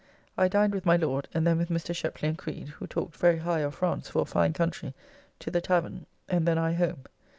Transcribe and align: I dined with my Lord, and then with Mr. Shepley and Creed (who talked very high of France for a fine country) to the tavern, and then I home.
I 0.35 0.47
dined 0.47 0.73
with 0.73 0.83
my 0.83 0.95
Lord, 0.95 1.27
and 1.31 1.45
then 1.45 1.59
with 1.59 1.69
Mr. 1.69 1.95
Shepley 1.95 2.27
and 2.27 2.35
Creed 2.35 2.69
(who 2.69 2.87
talked 2.87 3.15
very 3.17 3.37
high 3.37 3.59
of 3.59 3.75
France 3.75 4.09
for 4.09 4.23
a 4.23 4.25
fine 4.25 4.51
country) 4.51 4.95
to 5.37 5.51
the 5.51 5.61
tavern, 5.61 6.07
and 6.27 6.47
then 6.47 6.57
I 6.57 6.73
home. 6.73 7.01